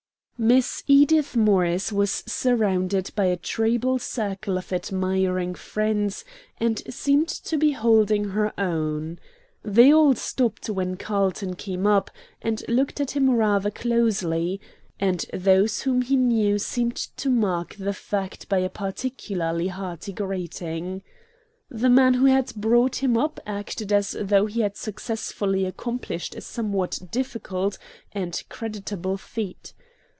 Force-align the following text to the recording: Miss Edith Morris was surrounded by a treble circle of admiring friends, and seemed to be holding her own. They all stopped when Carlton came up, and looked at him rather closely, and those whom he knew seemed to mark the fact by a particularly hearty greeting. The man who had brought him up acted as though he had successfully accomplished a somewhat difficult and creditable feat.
Miss 0.43 0.81
Edith 0.87 1.35
Morris 1.35 1.91
was 1.91 2.23
surrounded 2.25 3.11
by 3.15 3.25
a 3.25 3.37
treble 3.37 3.99
circle 3.99 4.57
of 4.57 4.73
admiring 4.73 5.53
friends, 5.53 6.25
and 6.59 6.81
seemed 6.91 7.27
to 7.29 7.59
be 7.59 7.73
holding 7.73 8.29
her 8.29 8.51
own. 8.59 9.19
They 9.63 9.93
all 9.93 10.15
stopped 10.15 10.67
when 10.67 10.97
Carlton 10.97 11.55
came 11.57 11.85
up, 11.85 12.09
and 12.41 12.63
looked 12.67 12.99
at 12.99 13.11
him 13.11 13.29
rather 13.29 13.69
closely, 13.69 14.59
and 14.99 15.23
those 15.31 15.83
whom 15.83 16.01
he 16.01 16.15
knew 16.15 16.57
seemed 16.57 16.95
to 16.95 17.29
mark 17.29 17.75
the 17.77 17.93
fact 17.93 18.49
by 18.49 18.57
a 18.57 18.67
particularly 18.71 19.67
hearty 19.67 20.11
greeting. 20.11 21.03
The 21.69 21.91
man 21.91 22.15
who 22.15 22.25
had 22.25 22.51
brought 22.55 22.95
him 23.03 23.15
up 23.15 23.39
acted 23.45 23.93
as 23.93 24.17
though 24.19 24.47
he 24.47 24.61
had 24.61 24.75
successfully 24.75 25.65
accomplished 25.65 26.33
a 26.35 26.41
somewhat 26.41 26.97
difficult 27.11 27.77
and 28.11 28.41
creditable 28.49 29.17
feat. 29.17 29.73